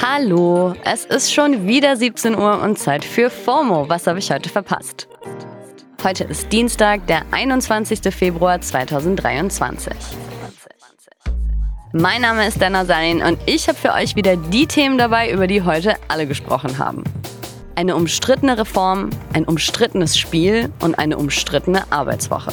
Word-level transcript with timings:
Hallo, 0.00 0.74
es 0.84 1.04
ist 1.04 1.34
schon 1.34 1.66
wieder 1.66 1.96
17 1.96 2.36
Uhr 2.36 2.62
und 2.62 2.78
Zeit 2.78 3.04
für 3.04 3.30
FOMO. 3.30 3.88
Was 3.88 4.06
habe 4.06 4.20
ich 4.20 4.30
heute 4.30 4.48
verpasst? 4.48 5.08
Heute 6.04 6.22
ist 6.22 6.52
Dienstag, 6.52 7.04
der 7.08 7.22
21. 7.32 8.14
Februar 8.14 8.60
2023. 8.60 9.92
Mein 11.92 12.22
Name 12.22 12.46
ist 12.46 12.62
Dana 12.62 12.84
Sanin 12.84 13.22
und 13.22 13.40
ich 13.46 13.66
habe 13.66 13.76
für 13.76 13.92
euch 13.92 14.14
wieder 14.14 14.36
die 14.36 14.68
Themen 14.68 14.98
dabei, 14.98 15.32
über 15.32 15.48
die 15.48 15.62
heute 15.62 15.96
alle 16.06 16.28
gesprochen 16.28 16.78
haben. 16.78 17.02
Eine 17.74 17.96
umstrittene 17.96 18.56
Reform, 18.56 19.10
ein 19.32 19.46
umstrittenes 19.46 20.16
Spiel 20.16 20.70
und 20.80 20.96
eine 20.96 21.18
umstrittene 21.18 21.90
Arbeitswoche. 21.90 22.52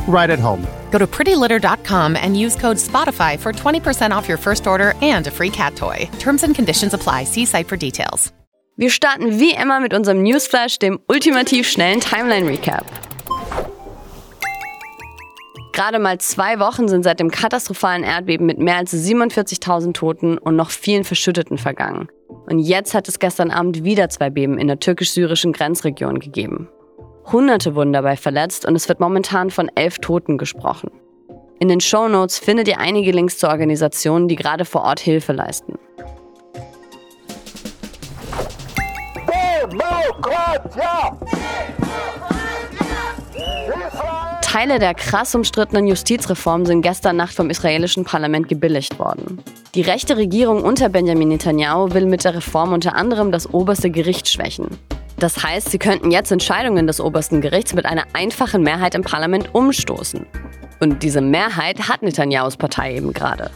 right 0.07 0.29
at 0.29 0.39
home. 0.39 0.65
Go 0.91 0.97
to 0.97 1.07
prettylitter.com 1.07 2.15
and 2.15 2.37
use 2.37 2.55
code 2.55 2.77
SPOTIFY 2.77 3.39
for 3.39 3.51
20% 3.51 4.11
off 4.11 4.27
your 4.27 4.37
first 4.37 4.67
order 4.67 4.93
and 5.01 5.25
a 5.27 5.31
free 5.31 5.49
cat 5.49 5.75
toy. 5.75 6.09
Terms 6.19 6.43
and 6.43 6.53
conditions 6.55 6.93
apply. 6.93 7.23
See 7.25 7.45
site 7.45 7.67
for 7.67 7.77
details. 7.77 8.31
Wir 8.77 8.89
starten 8.89 9.39
wie 9.39 9.53
immer 9.53 9.79
mit 9.79 9.93
unserem 9.93 10.23
Newsflash, 10.23 10.79
dem 10.79 10.99
ultimativ 11.07 11.69
schnellen 11.69 11.99
Timeline-Recap. 11.99 12.85
Gerade 15.73 15.99
mal 15.99 16.17
zwei 16.19 16.59
Wochen 16.59 16.87
sind 16.87 17.03
seit 17.03 17.19
dem 17.19 17.31
katastrophalen 17.31 18.03
Erdbeben 18.03 18.45
mit 18.45 18.59
mehr 18.59 18.77
als 18.77 18.93
47.000 18.93 19.93
Toten 19.93 20.37
und 20.37 20.55
noch 20.55 20.69
vielen 20.69 21.03
Verschütteten 21.03 21.57
vergangen. 21.57 22.07
Und 22.47 22.59
jetzt 22.59 22.93
hat 22.93 23.07
es 23.07 23.19
gestern 23.19 23.51
Abend 23.51 23.83
wieder 23.83 24.09
zwei 24.09 24.29
Beben 24.29 24.57
in 24.57 24.67
der 24.67 24.79
türkisch-syrischen 24.79 25.53
Grenzregion 25.53 26.19
gegeben. 26.19 26.67
Hunderte 27.25 27.75
wurden 27.75 27.93
dabei 27.93 28.17
verletzt 28.17 28.65
und 28.65 28.75
es 28.75 28.89
wird 28.89 28.99
momentan 28.99 29.51
von 29.51 29.69
elf 29.75 29.99
Toten 29.99 30.37
gesprochen. 30.37 30.91
In 31.59 31.67
den 31.67 31.79
Show 31.79 32.07
Notes 32.07 32.39
findet 32.39 32.67
ihr 32.67 32.79
einige 32.79 33.11
Links 33.11 33.37
zu 33.37 33.47
Organisationen, 33.47 34.27
die 34.27 34.35
gerade 34.35 34.65
vor 34.65 34.81
Ort 34.81 34.99
Hilfe 34.99 35.33
leisten. 35.33 35.77
Teile 44.41 44.79
der 44.79 44.93
krass 44.95 45.33
umstrittenen 45.33 45.87
Justizreform 45.87 46.65
sind 46.65 46.81
gestern 46.81 47.15
Nacht 47.15 47.33
vom 47.35 47.49
israelischen 47.49 48.03
Parlament 48.03 48.49
gebilligt 48.49 48.99
worden. 48.99 49.41
Die 49.75 49.81
rechte 49.81 50.17
Regierung 50.17 50.63
unter 50.63 50.89
Benjamin 50.89 51.29
Netanyahu 51.29 51.93
will 51.93 52.05
mit 52.05 52.25
der 52.25 52.35
Reform 52.35 52.73
unter 52.73 52.95
anderem 52.95 53.31
das 53.31 53.53
oberste 53.53 53.89
Gericht 53.89 54.27
schwächen. 54.27 54.67
Das 55.21 55.43
heißt, 55.43 55.69
sie 55.69 55.77
könnten 55.77 56.09
jetzt 56.09 56.31
Entscheidungen 56.31 56.87
des 56.87 56.99
obersten 56.99 57.41
Gerichts 57.41 57.75
mit 57.75 57.85
einer 57.85 58.05
einfachen 58.13 58.63
Mehrheit 58.63 58.95
im 58.95 59.03
Parlament 59.03 59.53
umstoßen. 59.53 60.25
Und 60.79 61.03
diese 61.03 61.21
Mehrheit 61.21 61.87
hat 61.87 62.01
Netanyahus 62.01 62.57
Partei 62.57 62.95
eben 62.95 63.13
gerade. 63.13 63.51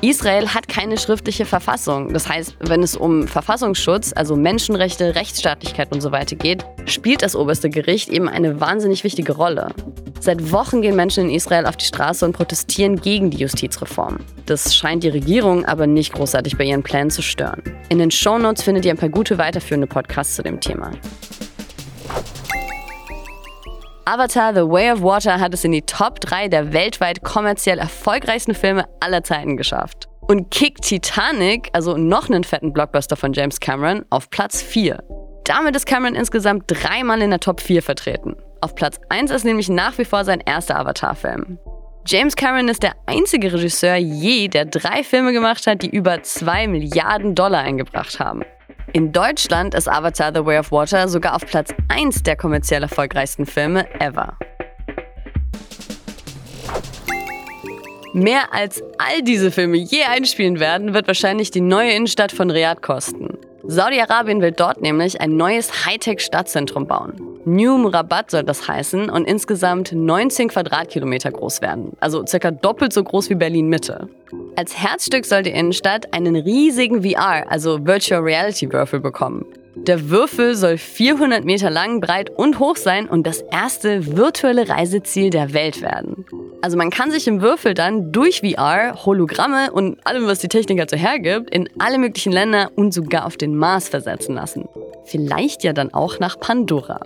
Israel 0.00 0.48
hat 0.54 0.68
keine 0.68 0.96
schriftliche 0.96 1.44
Verfassung. 1.44 2.14
Das 2.14 2.30
heißt, 2.30 2.56
wenn 2.60 2.82
es 2.82 2.96
um 2.96 3.28
Verfassungsschutz, 3.28 4.14
also 4.16 4.36
Menschenrechte, 4.36 5.14
Rechtsstaatlichkeit 5.14 5.92
und 5.92 6.00
so 6.00 6.12
weiter 6.12 6.34
geht, 6.34 6.64
spielt 6.86 7.22
das 7.22 7.36
oberste 7.36 7.68
Gericht 7.68 8.08
eben 8.08 8.26
eine 8.26 8.58
wahnsinnig 8.58 9.04
wichtige 9.04 9.32
Rolle. 9.32 9.74
Seit 10.20 10.50
Wochen 10.50 10.82
gehen 10.82 10.96
Menschen 10.96 11.24
in 11.24 11.30
Israel 11.30 11.66
auf 11.66 11.76
die 11.76 11.84
Straße 11.84 12.24
und 12.24 12.32
protestieren 12.32 13.00
gegen 13.00 13.30
die 13.30 13.38
Justizreform. 13.38 14.18
Das 14.46 14.74
scheint 14.74 15.04
die 15.04 15.08
Regierung 15.08 15.64
aber 15.64 15.86
nicht 15.86 16.12
großartig 16.12 16.56
bei 16.56 16.64
ihren 16.64 16.82
Plänen 16.82 17.10
zu 17.10 17.22
stören. 17.22 17.62
In 17.88 17.98
den 17.98 18.10
Shownotes 18.10 18.62
findet 18.62 18.84
ihr 18.84 18.92
ein 18.92 18.98
paar 18.98 19.08
gute 19.08 19.38
weiterführende 19.38 19.86
Podcasts 19.86 20.34
zu 20.34 20.42
dem 20.42 20.60
Thema. 20.60 20.90
Avatar 24.08 24.54
The 24.54 24.60
Way 24.60 24.92
of 24.92 25.02
Water 25.02 25.40
hat 25.40 25.52
es 25.52 25.64
in 25.64 25.72
die 25.72 25.82
Top 25.82 26.20
3 26.20 26.48
der 26.48 26.72
weltweit 26.72 27.24
kommerziell 27.24 27.78
erfolgreichsten 27.78 28.54
Filme 28.54 28.84
aller 29.00 29.24
Zeiten 29.24 29.56
geschafft. 29.56 30.08
Und 30.20 30.50
kickt 30.52 30.82
Titanic, 30.82 31.70
also 31.72 31.96
noch 31.96 32.28
einen 32.28 32.44
fetten 32.44 32.72
Blockbuster 32.72 33.16
von 33.16 33.32
James 33.32 33.58
Cameron, 33.58 34.04
auf 34.10 34.30
Platz 34.30 34.62
4. 34.62 35.02
Damit 35.44 35.74
ist 35.74 35.86
Cameron 35.86 36.14
insgesamt 36.14 36.64
dreimal 36.68 37.20
in 37.20 37.30
der 37.30 37.40
Top 37.40 37.60
4 37.60 37.82
vertreten. 37.82 38.36
Auf 38.60 38.74
Platz 38.74 38.98
1 39.10 39.30
ist 39.30 39.44
nämlich 39.44 39.68
nach 39.68 39.98
wie 39.98 40.04
vor 40.04 40.24
sein 40.24 40.40
erster 40.40 40.78
Avatar-Film. 40.78 41.58
James 42.06 42.36
Cameron 42.36 42.68
ist 42.68 42.82
der 42.82 42.94
einzige 43.06 43.52
Regisseur 43.52 43.96
je, 43.96 44.48
der 44.48 44.64
drei 44.64 45.02
Filme 45.02 45.32
gemacht 45.32 45.66
hat, 45.66 45.82
die 45.82 45.90
über 45.90 46.22
2 46.22 46.68
Milliarden 46.68 47.34
Dollar 47.34 47.60
eingebracht 47.60 48.18
haben. 48.18 48.42
In 48.92 49.12
Deutschland 49.12 49.74
ist 49.74 49.88
Avatar 49.88 50.32
The 50.32 50.46
Way 50.46 50.60
of 50.60 50.72
Water 50.72 51.08
sogar 51.08 51.34
auf 51.34 51.44
Platz 51.44 51.74
1 51.88 52.22
der 52.22 52.36
kommerziell 52.36 52.82
erfolgreichsten 52.82 53.44
Filme 53.44 53.86
ever. 54.00 54.38
Mehr 58.14 58.54
als 58.54 58.82
all 58.96 59.20
diese 59.22 59.50
Filme 59.50 59.76
je 59.76 60.04
einspielen 60.04 60.60
werden, 60.60 60.94
wird 60.94 61.08
wahrscheinlich 61.08 61.50
die 61.50 61.60
neue 61.60 61.90
Innenstadt 61.90 62.32
von 62.32 62.50
Riyadh 62.50 62.80
kosten. 62.80 63.36
Saudi-Arabien 63.64 64.40
will 64.40 64.52
dort 64.52 64.80
nämlich 64.80 65.20
ein 65.20 65.36
neues 65.36 65.84
Hightech-Stadtzentrum 65.84 66.86
bauen. 66.86 67.35
New 67.48 67.78
Murabat 67.78 68.32
soll 68.32 68.42
das 68.42 68.66
heißen 68.66 69.08
und 69.08 69.24
insgesamt 69.24 69.92
19 69.92 70.48
Quadratkilometer 70.48 71.30
groß 71.30 71.62
werden, 71.62 71.92
also 72.00 72.26
circa 72.26 72.50
doppelt 72.50 72.92
so 72.92 73.04
groß 73.04 73.30
wie 73.30 73.36
Berlin 73.36 73.68
Mitte. 73.68 74.08
Als 74.56 74.76
Herzstück 74.76 75.24
soll 75.24 75.44
die 75.44 75.50
Innenstadt 75.50 76.12
einen 76.12 76.34
riesigen 76.34 77.04
VR, 77.04 77.48
also 77.48 77.86
Virtual 77.86 78.20
Reality 78.20 78.72
Würfel 78.72 78.98
bekommen. 78.98 79.46
Der 79.76 80.10
Würfel 80.10 80.56
soll 80.56 80.76
400 80.76 81.44
Meter 81.44 81.70
lang, 81.70 82.00
breit 82.00 82.30
und 82.30 82.58
hoch 82.58 82.74
sein 82.74 83.08
und 83.08 83.28
das 83.28 83.42
erste 83.42 84.16
virtuelle 84.16 84.68
Reiseziel 84.68 85.30
der 85.30 85.52
Welt 85.52 85.82
werden. 85.82 86.26
Also 86.62 86.76
man 86.76 86.90
kann 86.90 87.12
sich 87.12 87.28
im 87.28 87.42
Würfel 87.42 87.74
dann 87.74 88.10
durch 88.10 88.40
VR, 88.40 89.04
Hologramme 89.06 89.70
und 89.70 90.04
allem, 90.04 90.26
was 90.26 90.40
die 90.40 90.48
Technik 90.48 90.80
halt 90.80 90.90
so 90.90 90.96
hergibt, 90.96 91.54
in 91.54 91.68
alle 91.78 91.98
möglichen 91.98 92.32
Länder 92.32 92.72
und 92.74 92.92
sogar 92.92 93.24
auf 93.24 93.36
den 93.36 93.54
Mars 93.54 93.88
versetzen 93.88 94.34
lassen. 94.34 94.68
Vielleicht 95.04 95.62
ja 95.62 95.72
dann 95.72 95.94
auch 95.94 96.18
nach 96.18 96.40
Pandora. 96.40 97.02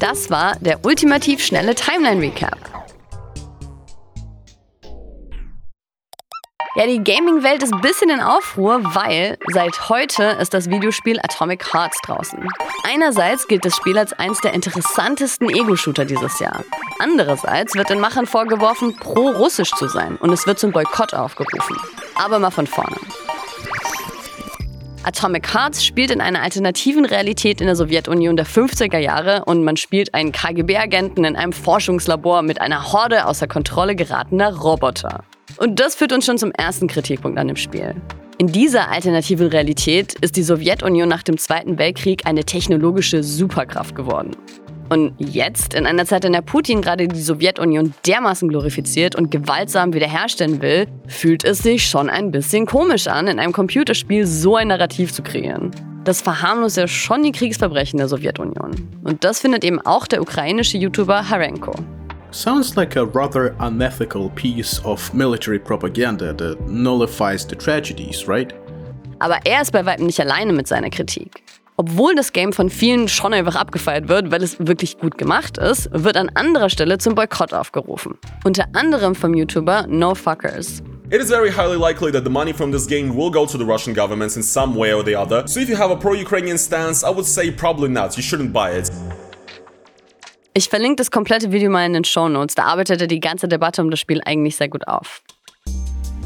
Das 0.00 0.30
war 0.30 0.56
der 0.60 0.82
ultimativ 0.86 1.44
schnelle 1.44 1.74
Timeline 1.74 2.22
Recap. 2.22 2.56
Ja, 6.74 6.86
die 6.86 7.04
Gaming-Welt 7.04 7.62
ist 7.62 7.74
ein 7.74 7.82
bisschen 7.82 8.08
in 8.08 8.20
Aufruhr, 8.20 8.80
weil 8.94 9.36
seit 9.52 9.90
heute 9.90 10.22
ist 10.40 10.54
das 10.54 10.70
Videospiel 10.70 11.20
Atomic 11.20 11.74
Hearts 11.74 12.00
draußen. 12.02 12.48
Einerseits 12.84 13.46
gilt 13.46 13.66
das 13.66 13.76
Spiel 13.76 13.98
als 13.98 14.14
eines 14.14 14.40
der 14.40 14.54
interessantesten 14.54 15.50
Ego-Shooter 15.50 16.06
dieses 16.06 16.38
Jahr. 16.38 16.64
Andererseits 16.98 17.74
wird 17.74 17.90
den 17.90 18.00
Machern 18.00 18.24
vorgeworfen, 18.24 18.96
pro-russisch 18.96 19.72
zu 19.72 19.86
sein 19.88 20.16
und 20.16 20.32
es 20.32 20.46
wird 20.46 20.58
zum 20.58 20.72
Boykott 20.72 21.12
aufgerufen. 21.12 21.76
Aber 22.14 22.38
mal 22.38 22.50
von 22.50 22.66
vorne. 22.66 22.96
Atomic 25.02 25.54
Hearts 25.54 25.82
spielt 25.82 26.10
in 26.10 26.20
einer 26.20 26.42
alternativen 26.42 27.06
Realität 27.06 27.62
in 27.62 27.66
der 27.66 27.74
Sowjetunion 27.74 28.36
der 28.36 28.46
50er 28.46 28.98
Jahre 28.98 29.44
und 29.46 29.64
man 29.64 29.78
spielt 29.78 30.12
einen 30.12 30.30
KGB-Agenten 30.30 31.24
in 31.24 31.36
einem 31.36 31.54
Forschungslabor 31.54 32.42
mit 32.42 32.60
einer 32.60 32.92
Horde 32.92 33.24
außer 33.24 33.48
Kontrolle 33.48 33.96
geratener 33.96 34.54
Roboter. 34.54 35.24
Und 35.56 35.80
das 35.80 35.94
führt 35.94 36.12
uns 36.12 36.26
schon 36.26 36.36
zum 36.36 36.52
ersten 36.52 36.86
Kritikpunkt 36.86 37.38
an 37.38 37.48
dem 37.48 37.56
Spiel. 37.56 37.94
In 38.36 38.48
dieser 38.48 38.90
alternativen 38.90 39.48
Realität 39.48 40.14
ist 40.20 40.36
die 40.36 40.42
Sowjetunion 40.42 41.08
nach 41.08 41.22
dem 41.22 41.38
Zweiten 41.38 41.78
Weltkrieg 41.78 42.26
eine 42.26 42.44
technologische 42.44 43.22
Superkraft 43.22 43.94
geworden. 43.94 44.36
Und 44.92 45.14
jetzt, 45.18 45.74
in 45.74 45.86
einer 45.86 46.04
Zeit, 46.04 46.24
in 46.24 46.32
der 46.32 46.42
Putin 46.42 46.82
gerade 46.82 47.06
die 47.06 47.22
Sowjetunion 47.22 47.94
dermaßen 48.06 48.48
glorifiziert 48.48 49.14
und 49.14 49.30
gewaltsam 49.30 49.94
wiederherstellen 49.94 50.60
will, 50.62 50.88
fühlt 51.06 51.44
es 51.44 51.58
sich 51.58 51.86
schon 51.86 52.10
ein 52.10 52.32
bisschen 52.32 52.66
komisch 52.66 53.06
an, 53.06 53.28
in 53.28 53.38
einem 53.38 53.52
Computerspiel 53.52 54.26
so 54.26 54.56
ein 54.56 54.66
Narrativ 54.66 55.12
zu 55.12 55.22
kreieren. 55.22 55.70
Das 56.02 56.20
verharmlost 56.20 56.76
ja 56.76 56.88
schon 56.88 57.22
die 57.22 57.30
Kriegsverbrechen 57.30 57.98
der 57.98 58.08
Sowjetunion. 58.08 58.72
Und 59.04 59.22
das 59.22 59.38
findet 59.38 59.62
eben 59.62 59.80
auch 59.80 60.08
der 60.08 60.22
ukrainische 60.22 60.76
YouTuber 60.76 61.30
Harenko. 61.30 61.72
Sounds 62.32 62.74
like 62.74 62.96
a 62.96 63.04
rather 63.14 63.54
unethical 63.60 64.28
piece 64.34 64.84
of 64.84 65.14
military 65.14 65.60
propaganda 65.60 66.32
that 66.32 66.58
nullifies 66.68 67.46
the 67.48 67.54
tragedies, 67.54 68.26
right? 68.26 68.52
Aber 69.20 69.38
er 69.44 69.62
ist 69.62 69.70
bei 69.70 69.86
weitem 69.86 70.06
nicht 70.06 70.18
alleine 70.18 70.52
mit 70.52 70.66
seiner 70.66 70.90
Kritik. 70.90 71.44
Obwohl 71.80 72.14
das 72.14 72.34
Game 72.34 72.52
von 72.52 72.68
vielen 72.68 73.08
schon 73.08 73.32
einfach 73.32 73.56
abgefeiert 73.56 74.06
wird, 74.10 74.30
weil 74.30 74.42
es 74.42 74.58
wirklich 74.58 74.98
gut 74.98 75.16
gemacht 75.16 75.56
ist, 75.56 75.88
wird 75.94 76.18
an 76.18 76.28
anderer 76.34 76.68
Stelle 76.68 76.98
zum 76.98 77.14
Boykott 77.14 77.54
aufgerufen. 77.54 78.18
Unter 78.44 78.66
anderem 78.74 79.14
vom 79.14 79.32
YouTuber 79.32 79.86
NoFuckers. 79.86 80.82
It 81.10 81.22
is 81.22 81.30
very 81.30 81.50
highly 81.50 81.78
likely 81.78 82.12
that 82.12 82.24
the 82.24 82.30
money 82.30 82.52
from 82.52 82.70
this 82.70 82.86
game 82.86 83.16
will 83.16 83.30
go 83.30 83.46
to 83.46 83.56
the 83.56 83.64
Russian 83.64 83.94
governments 83.94 84.36
in 84.36 84.42
some 84.42 84.78
way 84.78 84.92
or 84.92 85.02
the 85.02 85.16
other. 85.16 85.48
So 85.48 85.58
if 85.58 85.70
you 85.70 85.78
have 85.78 85.90
a 85.90 85.96
pro-Ukrainian 85.96 86.58
stance, 86.58 87.02
I 87.02 87.08
would 87.08 87.24
say 87.24 87.50
probably 87.50 87.88
not. 87.88 88.14
You 88.14 88.22
shouldn't 88.22 88.52
buy 88.52 88.76
it. 88.76 88.90
Ich 90.52 90.68
verlinke 90.68 90.96
das 90.96 91.10
komplette 91.10 91.50
Video 91.50 91.70
mal 91.70 91.86
in 91.86 91.94
den 91.94 92.04
Show 92.04 92.28
Notes. 92.28 92.56
Da 92.56 92.64
arbeitet 92.64 93.00
er 93.00 93.06
die 93.06 93.20
ganze 93.20 93.48
Debatte 93.48 93.80
um 93.80 93.90
das 93.90 94.00
Spiel 94.00 94.20
eigentlich 94.26 94.56
sehr 94.56 94.68
gut 94.68 94.86
auf. 94.86 95.22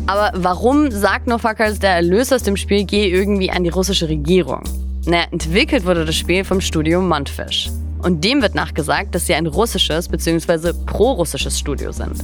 Aber 0.08 0.32
warum 0.34 0.90
sagt 0.90 1.28
Nofakas, 1.28 1.78
der 1.78 1.90
Erlös 1.90 2.32
aus 2.32 2.42
dem 2.42 2.56
Spiel 2.56 2.84
gehe 2.84 3.06
irgendwie 3.06 3.52
an 3.52 3.62
die 3.62 3.70
russische 3.70 4.08
Regierung? 4.08 4.64
Naja, 5.06 5.24
entwickelt 5.30 5.84
wurde 5.84 6.06
das 6.06 6.16
Spiel 6.16 6.44
vom 6.44 6.62
Studio 6.62 7.02
Montfish. 7.02 7.70
Und 8.02 8.24
dem 8.24 8.40
wird 8.40 8.54
nachgesagt, 8.54 9.14
dass 9.14 9.26
sie 9.26 9.34
ein 9.34 9.46
russisches 9.46 10.08
bzw. 10.08 10.72
pro-russisches 10.86 11.58
Studio 11.58 11.92
sind. 11.92 12.16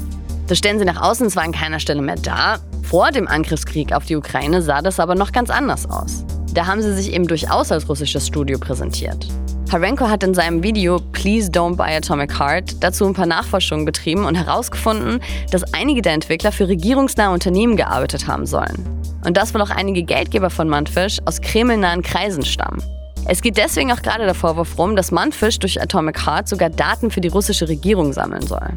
Das 0.47 0.59
stellen 0.59 0.79
sie 0.79 0.87
nach 0.87 1.01
außen 1.01 1.29
zwar 1.29 1.43
an 1.43 1.53
keiner 1.53 1.79
Stelle 1.79 2.01
mehr 2.01 2.17
dar. 2.17 2.61
Vor 2.83 3.11
dem 3.11 3.29
Angriffskrieg 3.29 3.93
auf 3.93 4.07
die 4.07 4.17
Ukraine 4.17 4.63
sah 4.63 4.81
das 4.81 4.99
aber 4.99 5.15
noch 5.15 5.33
ganz 5.33 5.51
anders 5.51 5.89
aus. 5.91 6.25
Da 6.55 6.67
haben 6.67 6.81
sie 6.81 6.95
sich 6.95 7.13
eben 7.13 7.27
durchaus 7.27 7.71
als 7.71 7.89
russisches 7.89 8.27
Studio 8.27 8.59
präsentiert. 8.59 9.27
Harenko 9.71 10.09
hat 10.09 10.25
in 10.25 10.35
seinem 10.35 10.63
Video 10.63 10.99
Please 11.13 11.51
Don't 11.51 11.77
Buy 11.77 11.95
Atomic 11.95 12.41
Heart 12.41 12.83
dazu 12.83 13.07
ein 13.07 13.15
paar 13.15 13.27
Nachforschungen 13.27 13.85
betrieben 13.85 14.25
und 14.25 14.35
herausgefunden, 14.35 15.21
dass 15.51 15.75
einige 15.75 16.03
der 16.03 16.15
Entwickler 16.15 16.51
für 16.51 16.67
regierungsnahe 16.67 17.31
Unternehmen 17.31 17.77
gearbeitet 17.77 18.27
haben 18.27 18.47
sollen. 18.47 19.00
Und 19.25 19.37
dass 19.37 19.55
wohl 19.55 19.63
auch 19.63 19.71
einige 19.71 20.03
Geldgeber 20.03 20.51
von 20.51 20.69
Mantfish 20.69 21.19
aus 21.25 21.41
kremlnahen 21.41 22.03
Kreisen 22.03 22.45
stammen. 22.45 22.83
Es 23.27 23.43
geht 23.43 23.57
deswegen 23.57 23.93
auch 23.93 24.03
gerade 24.03 24.25
der 24.25 24.35
Vorwurf 24.35 24.79
rum, 24.79 24.97
dass 24.97 25.11
Mantfish 25.11 25.59
durch 25.59 25.81
Atomic 25.81 26.27
Heart 26.27 26.49
sogar 26.49 26.71
Daten 26.71 27.11
für 27.11 27.21
die 27.21 27.29
russische 27.29 27.69
Regierung 27.69 28.13
sammeln 28.13 28.47
soll. 28.47 28.69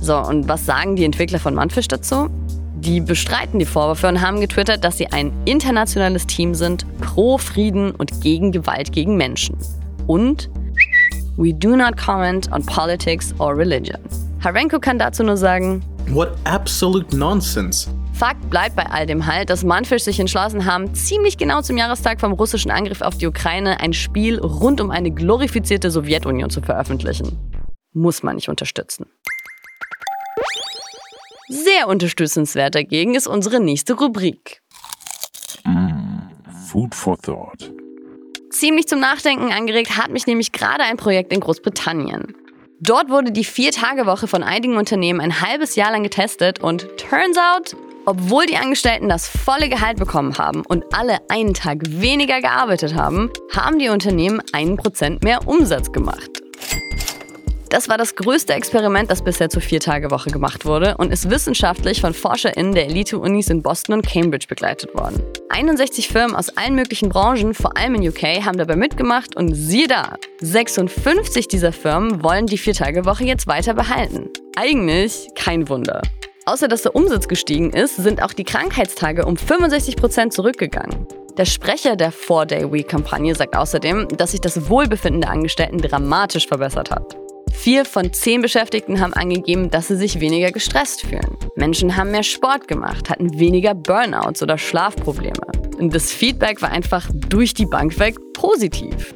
So, 0.00 0.16
und 0.16 0.48
was 0.48 0.64
sagen 0.64 0.96
die 0.96 1.04
Entwickler 1.04 1.38
von 1.38 1.54
Mantfish 1.54 1.88
dazu? 1.88 2.30
Die 2.76 3.00
bestreiten 3.00 3.58
die 3.58 3.66
Vorwürfe 3.66 4.08
und 4.08 4.22
haben 4.22 4.40
getwittert, 4.40 4.84
dass 4.84 4.96
sie 4.96 5.08
ein 5.08 5.32
internationales 5.44 6.26
Team 6.26 6.54
sind, 6.54 6.86
pro 7.00 7.36
Frieden 7.36 7.90
und 7.90 8.22
gegen 8.22 8.52
Gewalt 8.52 8.92
gegen 8.92 9.16
Menschen 9.16 9.56
und 10.06 10.48
We 11.36 11.54
do 11.54 11.76
not 11.76 11.96
comment 11.96 12.50
on 12.52 12.64
politics 12.64 13.34
or 13.38 13.56
religion. 13.56 13.98
Harenko 14.42 14.78
kann 14.78 14.98
dazu 14.98 15.22
nur 15.22 15.36
sagen, 15.36 15.82
What 16.08 16.30
absolute 16.44 17.16
nonsense. 17.16 17.88
Fakt 18.20 18.50
bleibt 18.50 18.76
bei 18.76 18.84
all 18.84 19.06
dem 19.06 19.24
halt, 19.24 19.48
dass 19.48 19.64
Manfish 19.64 20.02
sich 20.02 20.20
entschlossen 20.20 20.66
haben, 20.66 20.94
ziemlich 20.94 21.38
genau 21.38 21.62
zum 21.62 21.78
Jahrestag 21.78 22.20
vom 22.20 22.32
russischen 22.32 22.70
Angriff 22.70 23.00
auf 23.00 23.16
die 23.16 23.26
Ukraine 23.26 23.80
ein 23.80 23.94
Spiel 23.94 24.38
rund 24.38 24.82
um 24.82 24.90
eine 24.90 25.10
glorifizierte 25.10 25.90
Sowjetunion 25.90 26.50
zu 26.50 26.60
veröffentlichen. 26.60 27.38
Muss 27.94 28.22
man 28.22 28.34
nicht 28.34 28.50
unterstützen. 28.50 29.06
Sehr 31.48 31.88
unterstützenswert 31.88 32.74
dagegen 32.74 33.14
ist 33.14 33.26
unsere 33.26 33.58
nächste 33.58 33.94
Rubrik. 33.94 34.60
Food 36.68 36.94
for 36.94 37.16
thought. 37.16 37.72
Ziemlich 38.50 38.86
zum 38.86 39.00
Nachdenken 39.00 39.50
angeregt 39.50 39.96
hat 39.96 40.10
mich 40.10 40.26
nämlich 40.26 40.52
gerade 40.52 40.84
ein 40.84 40.98
Projekt 40.98 41.32
in 41.32 41.40
Großbritannien. 41.40 42.36
Dort 42.80 43.08
wurde 43.08 43.32
die 43.32 43.44
Vier-Tage-Woche 43.44 44.26
von 44.26 44.42
einigen 44.42 44.76
Unternehmen 44.76 45.22
ein 45.22 45.40
halbes 45.40 45.74
Jahr 45.74 45.92
lang 45.92 46.02
getestet 46.02 46.58
und 46.58 46.86
turns 46.98 47.38
out, 47.38 47.74
obwohl 48.10 48.44
die 48.46 48.56
Angestellten 48.56 49.08
das 49.08 49.28
volle 49.28 49.68
Gehalt 49.68 49.96
bekommen 49.96 50.36
haben 50.36 50.62
und 50.66 50.84
alle 50.92 51.18
einen 51.28 51.54
Tag 51.54 51.78
weniger 51.86 52.40
gearbeitet 52.40 52.96
haben, 52.96 53.30
haben 53.54 53.78
die 53.78 53.88
Unternehmen 53.88 54.42
einen 54.52 54.76
Prozent 54.76 55.22
mehr 55.22 55.46
Umsatz 55.46 55.92
gemacht. 55.92 56.42
Das 57.68 57.88
war 57.88 57.96
das 57.98 58.16
größte 58.16 58.52
Experiment, 58.52 59.12
das 59.12 59.22
bisher 59.22 59.48
zur 59.48 59.62
Vier-Tage-Woche 59.62 60.30
gemacht 60.30 60.64
wurde 60.64 60.96
und 60.96 61.12
ist 61.12 61.30
wissenschaftlich 61.30 62.00
von 62.00 62.12
ForscherInnen 62.12 62.74
der 62.74 62.86
Elite-Unis 62.86 63.48
in 63.48 63.62
Boston 63.62 63.94
und 63.94 64.06
Cambridge 64.08 64.46
begleitet 64.48 64.92
worden. 64.92 65.22
61 65.50 66.08
Firmen 66.08 66.34
aus 66.34 66.48
allen 66.56 66.74
möglichen 66.74 67.10
Branchen, 67.10 67.54
vor 67.54 67.76
allem 67.76 67.94
in 67.94 68.08
UK, 68.08 68.44
haben 68.44 68.58
dabei 68.58 68.74
mitgemacht 68.74 69.36
und 69.36 69.54
siehe 69.54 69.86
da, 69.86 70.16
56 70.40 71.46
dieser 71.46 71.72
Firmen 71.72 72.24
wollen 72.24 72.46
die 72.46 72.58
Vier-Tage-Woche 72.58 73.22
jetzt 73.22 73.46
weiter 73.46 73.74
behalten. 73.74 74.30
Eigentlich 74.56 75.28
kein 75.36 75.68
Wunder. 75.68 76.02
Außer 76.46 76.68
dass 76.68 76.82
der 76.82 76.96
Umsatz 76.96 77.28
gestiegen 77.28 77.70
ist, 77.70 77.96
sind 77.96 78.22
auch 78.22 78.32
die 78.32 78.44
Krankheitstage 78.44 79.26
um 79.26 79.34
65% 79.34 80.30
zurückgegangen. 80.30 81.06
Der 81.36 81.44
Sprecher 81.44 81.96
der 81.96 82.12
Four-Day-Week-Kampagne 82.12 83.34
sagt 83.34 83.56
außerdem, 83.56 84.08
dass 84.08 84.32
sich 84.32 84.40
das 84.40 84.68
Wohlbefinden 84.68 85.20
der 85.20 85.30
Angestellten 85.30 85.78
dramatisch 85.78 86.46
verbessert 86.46 86.90
hat. 86.90 87.16
Vier 87.52 87.84
von 87.84 88.12
zehn 88.12 88.40
Beschäftigten 88.40 89.00
haben 89.00 89.12
angegeben, 89.12 89.70
dass 89.70 89.88
sie 89.88 89.96
sich 89.96 90.20
weniger 90.20 90.50
gestresst 90.50 91.02
fühlen. 91.02 91.36
Menschen 91.56 91.96
haben 91.96 92.10
mehr 92.10 92.22
Sport 92.22 92.68
gemacht, 92.68 93.10
hatten 93.10 93.38
weniger 93.38 93.74
Burnouts 93.74 94.42
oder 94.42 94.56
Schlafprobleme. 94.56 95.46
Und 95.78 95.94
das 95.94 96.12
Feedback 96.12 96.62
war 96.62 96.70
einfach 96.70 97.08
durch 97.12 97.54
die 97.54 97.66
Bank 97.66 97.98
weg 97.98 98.16
positiv. 98.32 99.14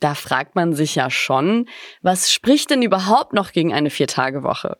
Da 0.00 0.14
fragt 0.14 0.54
man 0.54 0.74
sich 0.74 0.96
ja 0.96 1.08
schon, 1.08 1.66
was 2.02 2.32
spricht 2.32 2.70
denn 2.70 2.82
überhaupt 2.82 3.32
noch 3.32 3.52
gegen 3.52 3.72
eine 3.72 3.90
Viertagewoche? 3.90 4.76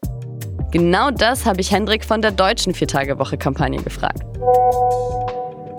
Genau 0.74 1.12
das 1.12 1.46
habe 1.46 1.60
ich 1.60 1.70
Hendrik 1.70 2.04
von 2.04 2.20
der 2.20 2.32
deutschen 2.32 2.74
Viertagewoche-Kampagne 2.74 3.80
gefragt. 3.80 4.24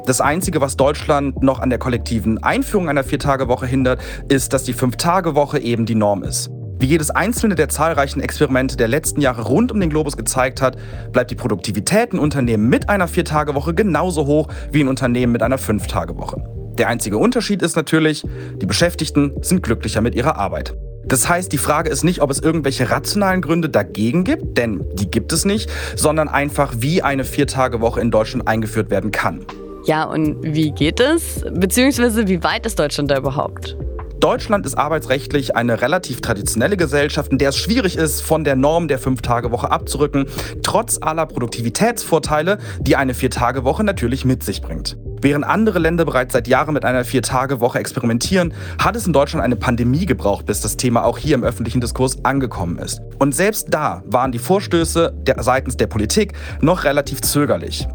Das 0.06 0.22
Einzige, 0.22 0.62
was 0.62 0.78
Deutschland 0.78 1.44
noch 1.44 1.60
an 1.60 1.70
der 1.70 1.80
kollektiven 1.80 2.42
Einführung 2.42 2.88
einer 2.88 3.04
Viertagewoche 3.04 3.66
hindert, 3.66 4.00
ist, 4.30 4.54
dass 4.54 4.64
die 4.64 4.72
Fünftagewoche 4.72 5.60
eben 5.60 5.86
die 5.86 5.96
Norm 5.96 6.24
ist. 6.24 6.50
Wie 6.80 6.86
jedes 6.86 7.10
einzelne 7.10 7.56
der 7.56 7.68
zahlreichen 7.68 8.22
Experimente 8.22 8.78
der 8.78 8.88
letzten 8.88 9.20
Jahre 9.20 9.42
rund 9.42 9.70
um 9.74 9.82
den 9.82 9.90
Globus 9.90 10.16
gezeigt 10.16 10.62
hat, 10.62 10.78
bleibt 11.12 11.30
die 11.30 11.36
Produktivität 11.36 12.14
in 12.14 12.20
Unternehmen 12.20 12.70
mit 12.70 12.88
einer 12.88 13.10
Viertagewoche 13.10 13.74
genauso 13.74 14.26
hoch 14.28 14.48
wie 14.72 14.80
in 14.80 14.88
Unternehmen 14.88 15.34
mit 15.34 15.44
einer 15.44 15.58
Fünftagewoche. 15.58 16.42
Der 16.78 16.88
einzige 16.88 17.18
Unterschied 17.18 17.62
ist 17.62 17.76
natürlich, 17.76 18.24
die 18.62 18.66
Beschäftigten 18.66 19.34
sind 19.42 19.62
glücklicher 19.62 20.00
mit 20.00 20.16
ihrer 20.16 20.38
Arbeit. 20.38 20.74
Das 21.08 21.30
heißt, 21.30 21.52
die 21.52 21.58
Frage 21.58 21.90
ist 21.90 22.04
nicht, 22.04 22.22
ob 22.22 22.32
es 22.32 22.40
irgendwelche 22.40 22.90
rationalen 22.90 23.42
Gründe 23.42 23.70
dagegen 23.70 24.24
gibt, 24.24 24.58
denn 24.58 24.84
die 24.94 25.10
gibt 25.10 25.32
es 25.34 25.46
nicht, 25.46 25.70
sondern 25.96 26.28
einfach, 26.28 26.74
wie 26.78 27.04
eine 27.04 27.24
Viertagewoche 27.24 28.02
in 28.02 28.10
Deutschland 28.10 28.48
eingeführt 28.48 28.90
werden 28.90 29.12
kann. 29.12 29.46
Ja, 29.86 30.06
und 30.06 30.38
wie 30.42 30.72
geht 30.72 31.00
es? 31.00 31.46
Beziehungsweise 31.52 32.28
wie 32.28 32.42
weit 32.44 32.66
ist 32.66 32.80
Deutschland 32.80 33.12
da 33.12 33.18
überhaupt? 33.18 33.78
Deutschland 34.20 34.66
ist 34.66 34.76
arbeitsrechtlich 34.76 35.56
eine 35.56 35.84
relativ 35.84 36.22
traditionelle 36.22 36.78
Gesellschaft, 36.78 37.32
in 37.32 37.38
der 37.38 37.50
es 37.50 37.58
schwierig 37.58 37.96
ist, 37.96 38.22
von 38.22 38.44
der 38.44 38.56
Norm 38.56 38.88
der 38.88 38.98
Fünf-Tage-Woche 38.98 39.70
abzurücken, 39.70 40.26
trotz 40.64 40.98
aller 41.00 41.28
Produktivitätsvorteile, 41.28 42.58
die 42.80 42.96
eine 42.96 43.14
Vier-Tage-Woche 43.14 43.84
natürlich 43.84 44.26
mit 44.26 44.42
sich 44.42 44.64
bringt. 44.64 44.98
Während 45.22 45.46
andere 45.46 45.80
Länder 45.80 46.06
bereits 46.06 46.34
seit 46.34 46.48
Jahren 46.48 46.74
mit 46.74 46.86
einer 46.86 47.04
Vier-Tage-Woche 47.04 47.80
experimentieren, 47.80 48.54
hat 48.78 48.96
es 48.96 49.08
in 49.08 49.14
Deutschland 49.14 49.44
eine 49.44 49.56
Pandemie 49.56 50.06
gebraucht, 50.06 50.46
bis 50.46 50.62
das 50.62 50.78
Thema 50.78 51.04
auch 51.04 51.18
hier 51.18 51.36
im 51.36 51.44
öffentlichen 51.44 51.82
Diskurs 51.82 52.24
angekommen 52.24 52.78
ist. 52.78 53.02
Und 53.20 53.34
selbst 53.34 53.68
da 53.72 54.04
waren 54.06 54.32
die 54.32 54.40
Vorstöße 54.40 55.14
der, 55.26 55.42
seitens 55.42 55.78
der 55.78 55.88
Politik 55.88 56.34
noch 56.62 56.84
relativ 56.84 57.22
zögerlich. 57.22 57.88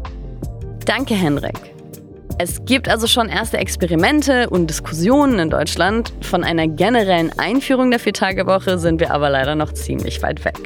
Danke, 0.85 1.13
Henrik. 1.13 1.55
Es 2.37 2.65
gibt 2.65 2.89
also 2.89 3.05
schon 3.05 3.29
erste 3.29 3.59
Experimente 3.59 4.49
und 4.49 4.67
Diskussionen 4.67 5.37
in 5.37 5.49
Deutschland. 5.51 6.11
Von 6.21 6.43
einer 6.43 6.67
generellen 6.67 7.31
Einführung 7.37 7.91
der 7.91 7.99
Viertagewoche 7.99 8.79
sind 8.79 8.99
wir 8.99 9.11
aber 9.11 9.29
leider 9.29 9.53
noch 9.53 9.73
ziemlich 9.73 10.23
weit 10.23 10.43
weg. 10.43 10.57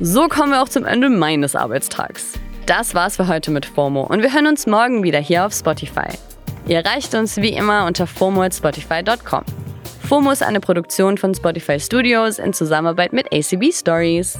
So 0.00 0.28
kommen 0.28 0.50
wir 0.50 0.62
auch 0.62 0.68
zum 0.68 0.84
Ende 0.84 1.08
meines 1.08 1.56
Arbeitstags. 1.56 2.34
Das 2.66 2.94
war's 2.94 3.16
für 3.16 3.28
heute 3.28 3.50
mit 3.50 3.66
FOMO 3.66 4.04
und 4.04 4.22
wir 4.22 4.32
hören 4.32 4.46
uns 4.46 4.66
morgen 4.66 5.02
wieder 5.02 5.18
hier 5.18 5.44
auf 5.44 5.52
Spotify. 5.52 6.08
Ihr 6.66 6.78
erreicht 6.78 7.14
uns 7.14 7.36
wie 7.36 7.50
immer 7.50 7.84
unter 7.84 8.06
fomo.spotify.com. 8.06 9.44
FOMO 10.08 10.30
ist 10.30 10.42
eine 10.42 10.60
Produktion 10.60 11.18
von 11.18 11.34
Spotify 11.34 11.78
Studios 11.78 12.38
in 12.38 12.54
Zusammenarbeit 12.54 13.12
mit 13.12 13.26
ACB 13.32 13.70
Stories. 13.70 14.38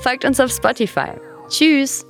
Folgt 0.00 0.26
uns 0.26 0.40
auf 0.40 0.50
Spotify. 0.50 1.12
Tschüss! 1.48 2.06